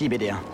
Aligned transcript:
Merci, 0.00 0.08
BD1. 0.08 0.49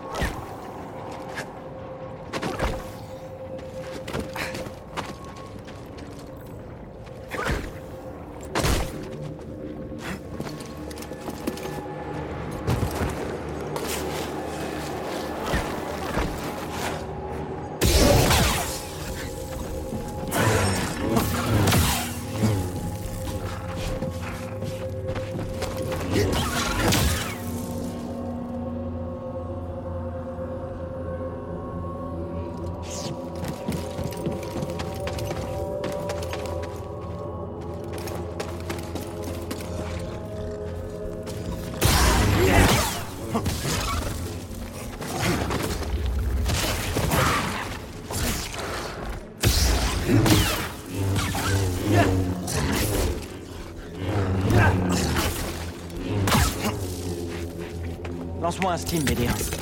Lance-moi 58.41 58.73
un 58.73 58.77
Steam, 58.77 59.03
BD1. 59.03 59.56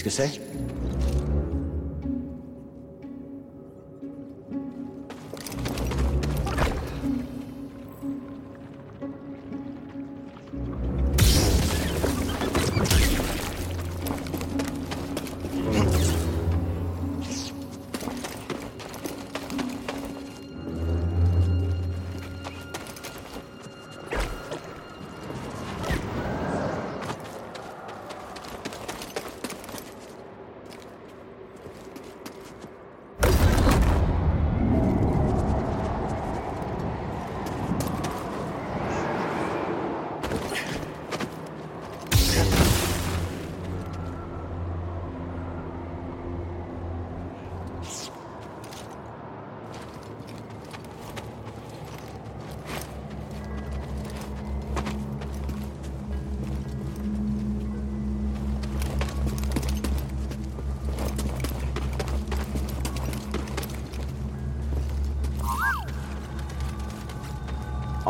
Qu'est-ce 0.00 0.04
que 0.04 0.10
c'est 0.10 0.77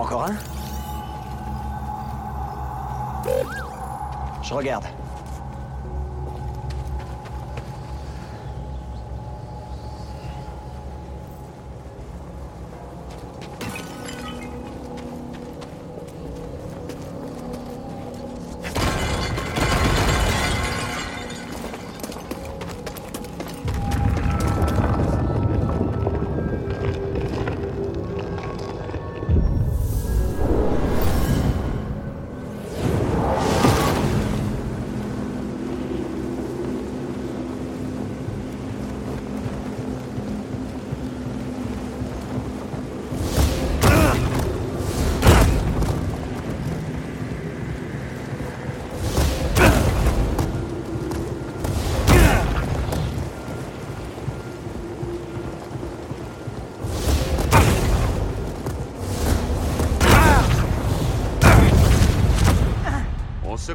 Encore 0.08 0.22
un 0.22 0.36
Je 4.42 4.54
regarde. 4.54 4.86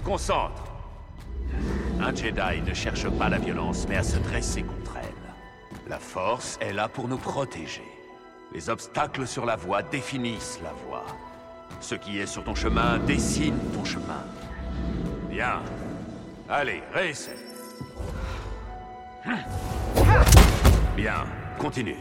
Concentre. 0.04 0.64
Un 2.00 2.14
Jedi 2.14 2.62
ne 2.66 2.74
cherche 2.74 3.10
pas 3.10 3.30
la 3.30 3.38
violence, 3.38 3.86
mais 3.88 3.96
à 3.96 4.04
se 4.04 4.18
dresser 4.18 4.64
contre 4.64 4.98
elle. 4.98 5.90
La 5.90 6.00
Force 6.00 6.58
est 6.62 6.74
là 6.74 6.90
pour 6.90 7.08
nous 7.08 7.18
protéger. 7.18 7.84
Les 8.54 8.70
obstacles 8.70 9.26
sur 9.26 9.46
la 9.46 9.56
voie 9.56 9.82
définissent 9.82 10.60
la 10.64 10.74
voie. 10.88 11.06
Ce 11.80 11.96
qui 11.96 12.20
est 12.20 12.28
sur 12.28 12.44
ton 12.44 12.56
chemin 12.56 13.00
dessine 13.00 13.58
ton 13.74 13.84
chemin. 13.84 14.24
Bien. 15.30 15.62
Allez, 16.50 16.84
réessaie. 16.94 17.38
Bien, 20.96 21.26
continue. 21.58 21.98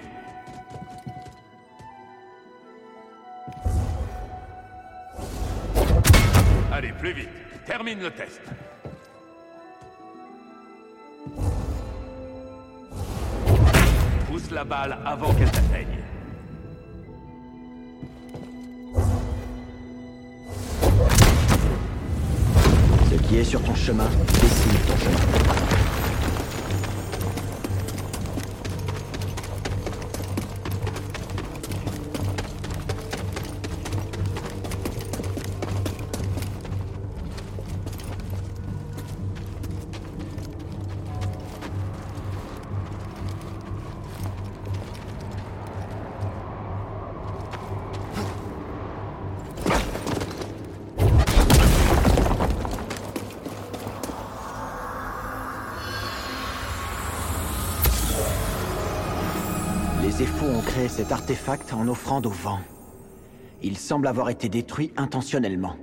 Allez, 6.73 6.93
plus 6.93 7.13
vite. 7.13 7.29
Termine 7.67 8.01
le 8.01 8.11
test. 8.11 8.41
Pousse 14.27 14.51
la 14.51 14.65
balle 14.65 14.99
avant 15.05 15.33
qu'elle 15.35 15.51
t'atteigne. 15.51 15.87
Ce 23.11 23.29
qui 23.29 23.37
est 23.39 23.45
sur 23.45 23.63
ton 23.63 23.75
chemin 23.77 24.09
dessine 24.09 24.79
ton 24.89 24.97
chemin. 24.97 25.42
Cet 60.89 61.13
artefact 61.13 61.73
en 61.73 61.87
offrande 61.87 62.27
au 62.27 62.31
vent. 62.31 62.59
Il 63.63 63.79
semble 63.79 64.09
avoir 64.09 64.31
été 64.31 64.49
détruit 64.49 64.93
intentionnellement. 64.97 65.77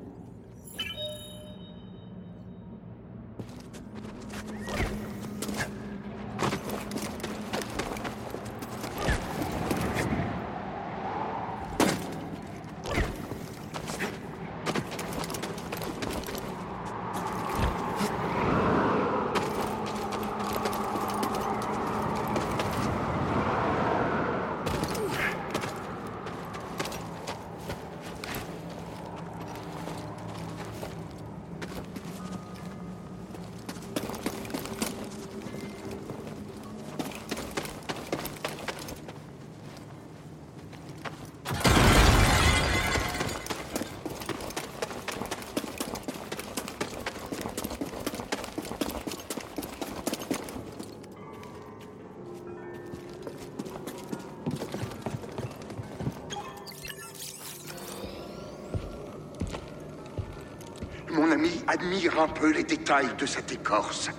Admire 61.69 62.19
un 62.19 62.27
peu 62.27 62.51
les 62.51 62.63
détails 62.63 63.15
de 63.17 63.25
cette 63.27 63.51
écorce. 63.51 64.09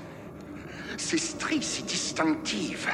Ces 0.97 1.19
stries 1.19 1.62
si 1.62 1.83
distinctives. 1.83 2.88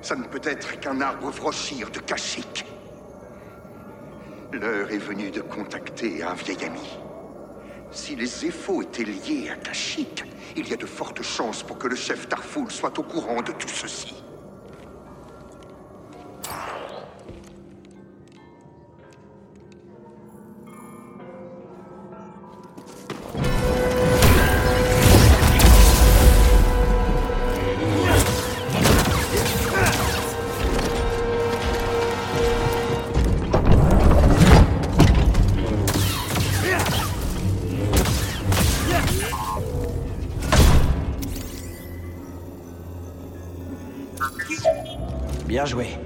Ça 0.00 0.14
ne 0.14 0.24
peut 0.24 0.40
être 0.44 0.78
qu'un 0.78 1.00
arbre 1.00 1.32
frochir 1.32 1.90
de 1.90 1.98
Kashyyyk. 1.98 2.64
L'heure 4.52 4.90
est 4.90 4.98
venue 4.98 5.30
de 5.30 5.40
contacter 5.40 6.22
un 6.22 6.34
vieil 6.34 6.64
ami. 6.64 6.98
Si 7.90 8.14
les 8.14 8.46
Éphos 8.46 8.82
étaient 8.82 9.04
liés 9.04 9.50
à 9.50 9.56
Kashyyyk, 9.56 10.24
il 10.56 10.68
y 10.68 10.74
a 10.74 10.76
de 10.76 10.86
fortes 10.86 11.22
chances 11.22 11.62
pour 11.62 11.78
que 11.78 11.88
le 11.88 11.96
chef 11.96 12.28
Tarfoul 12.28 12.70
soit 12.70 12.96
au 12.98 13.02
courant 13.02 13.42
de 13.42 13.52
tout 13.52 13.68
ceci. 13.68 14.14
Bien 45.46 45.64
joué. 45.64 45.98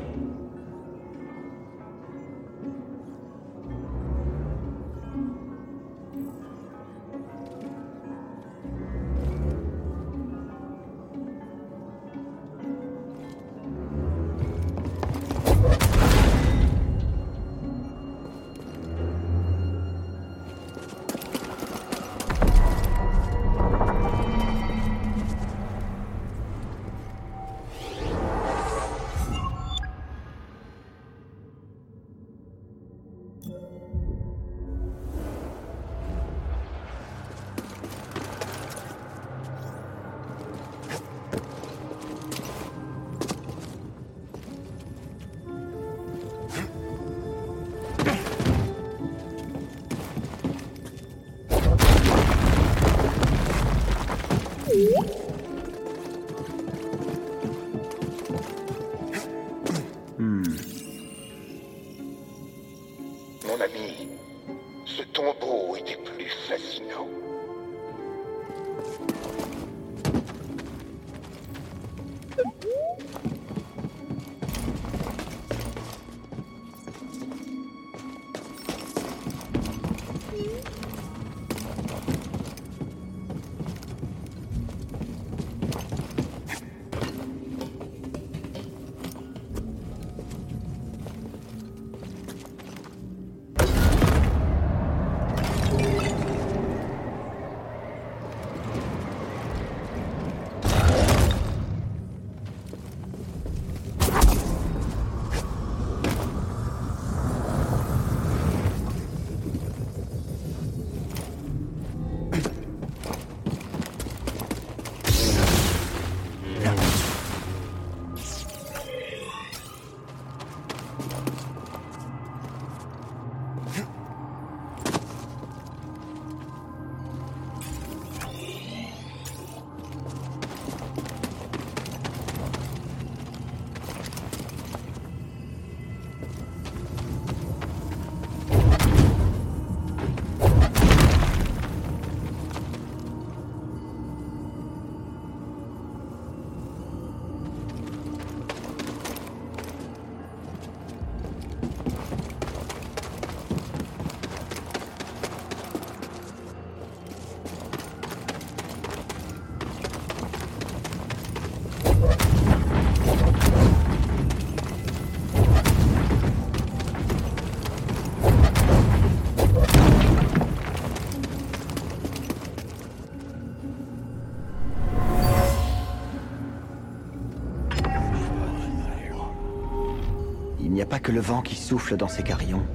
Que 181.06 181.12
le 181.12 181.21
vent 181.21 181.40
qui 181.40 181.54
souffle 181.54 181.97
dans 181.97 182.08
ces 182.08 182.25
carillons, 182.25 182.66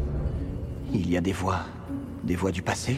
il 0.94 1.10
y 1.10 1.18
a 1.18 1.22
des 1.22 1.34
voix, 1.34 1.66
des 2.24 2.38
voix 2.38 2.54
du 2.54 2.62
passé 2.62 2.96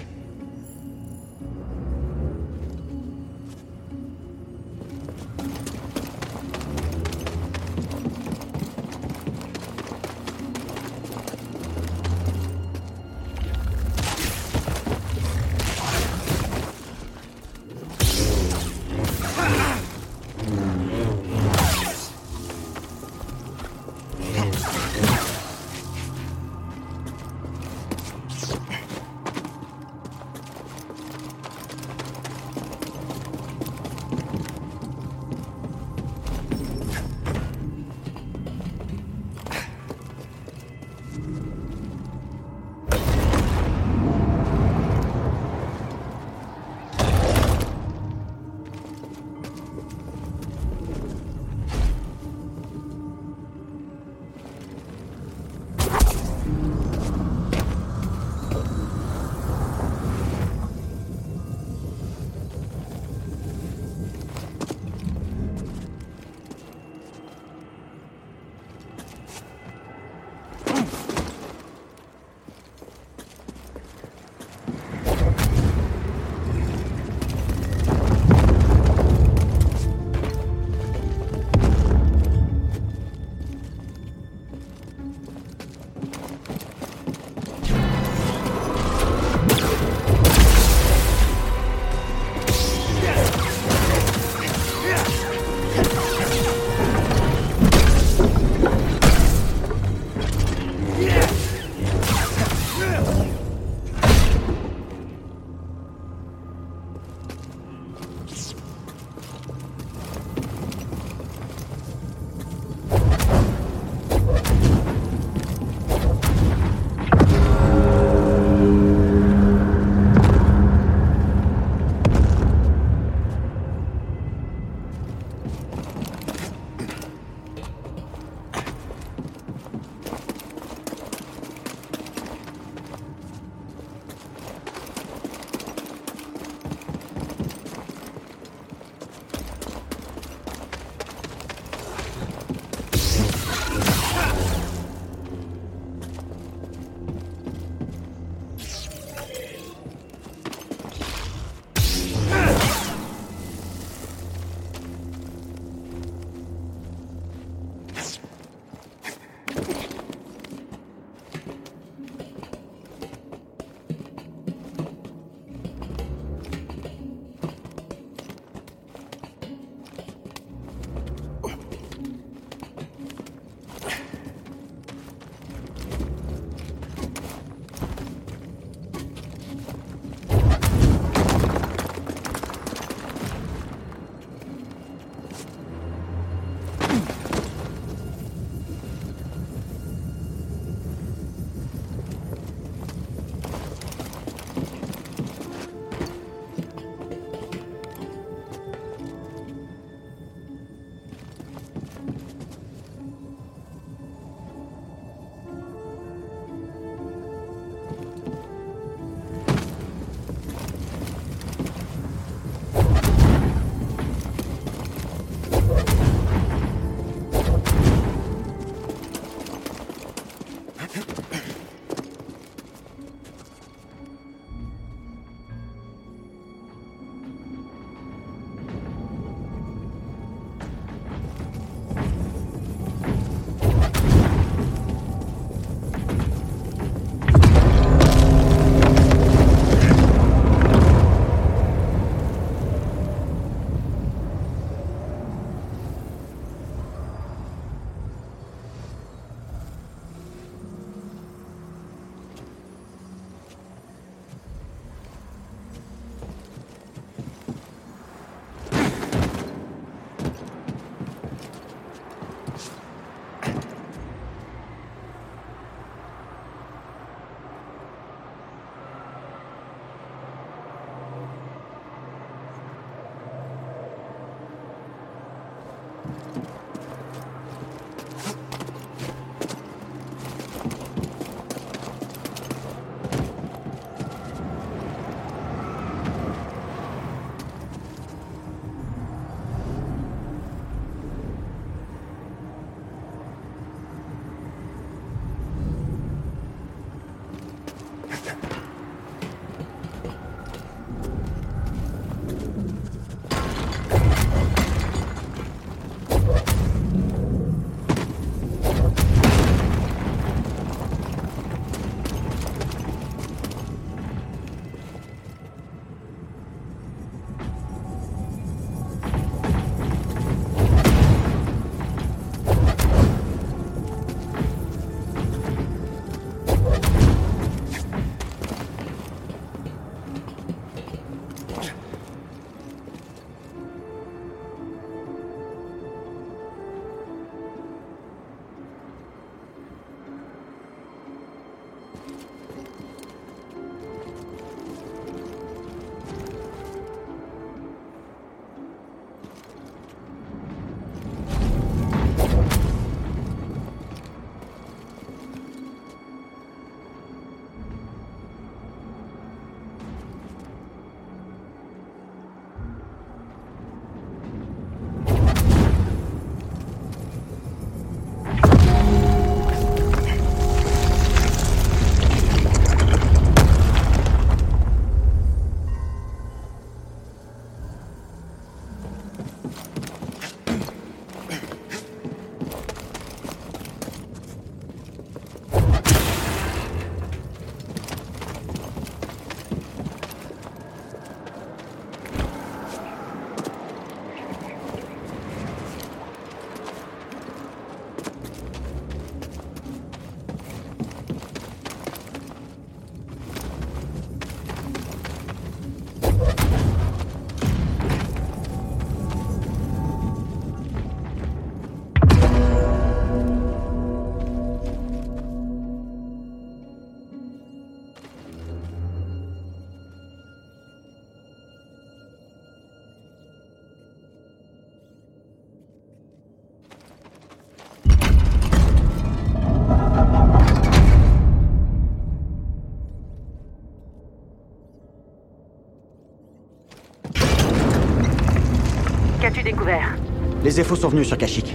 Les 440.44 440.60
EFO 440.60 440.76
sont 440.76 440.90
venus 440.90 441.08
sur 441.08 441.18
Kashyyyk. 441.18 441.54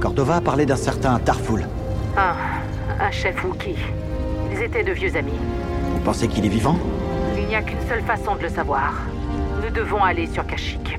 Cordova 0.00 0.36
a 0.36 0.40
parlé 0.40 0.64
d'un 0.64 0.76
certain 0.76 1.18
Tarful. 1.18 1.66
Ah, 2.16 2.34
un 2.98 3.10
chef 3.10 3.44
Wookie. 3.44 3.76
Ils 4.52 4.62
étaient 4.62 4.82
de 4.82 4.92
vieux 4.92 5.14
amis. 5.14 5.38
Vous 5.92 6.00
pensez 6.00 6.28
qu'il 6.28 6.46
est 6.46 6.48
vivant 6.48 6.78
Il 7.36 7.46
n'y 7.46 7.54
a 7.54 7.62
qu'une 7.62 7.80
seule 7.88 8.02
façon 8.02 8.36
de 8.36 8.42
le 8.42 8.48
savoir. 8.48 8.94
Nous 9.62 9.70
devons 9.70 10.02
aller 10.02 10.26
sur 10.26 10.46
Kashyyyk. 10.46 10.98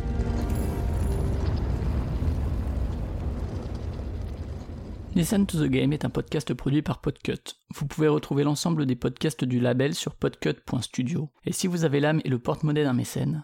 Listen 5.15 5.45
to 5.45 5.57
the 5.57 5.69
Game 5.69 5.91
est 5.91 6.05
un 6.05 6.10
podcast 6.10 6.53
produit 6.53 6.81
par 6.81 6.99
Podcut. 6.99 7.57
Vous 7.75 7.86
pouvez 7.86 8.07
retrouver 8.07 8.43
l'ensemble 8.43 8.86
des 8.86 8.95
podcasts 8.95 9.43
du 9.43 9.60
label 9.60 9.93
sur 9.93 10.15
podcut.studio. 10.15 11.29
Et 11.45 11.51
si 11.51 11.67
vous 11.67 11.84
avez 11.84 11.99
l'âme 11.99 12.21
et 12.23 12.29
le 12.29 12.39
porte-monnaie 12.39 12.84
d'un 12.84 12.93
mécène, 12.93 13.43